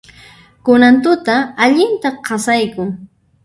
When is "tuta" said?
1.03-1.35